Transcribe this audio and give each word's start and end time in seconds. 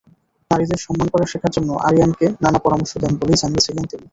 নারীদের 0.51 0.79
সম্মান 0.81 1.07
করা 1.09 1.25
শেখার 1.25 1.51
জন্য 1.51 1.69
আরিয়ানকে 1.87 2.25
নানা 2.43 2.59
পরামর্শ 2.59 2.91
দেন 2.97 3.13
বলেই 3.17 3.41
জানিয়েছিলেন 3.41 3.85
তিনি। 3.85 4.05